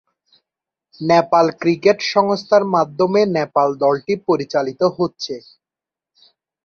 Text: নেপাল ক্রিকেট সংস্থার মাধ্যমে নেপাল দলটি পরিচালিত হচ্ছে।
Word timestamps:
নেপাল 1.01 1.45
ক্রিকেট 1.61 1.97
সংস্থার 2.13 2.63
মাধ্যমে 2.75 3.21
নেপাল 3.37 3.69
দলটি 3.83 4.13
পরিচালিত 4.27 4.81
হচ্ছে। 4.97 5.35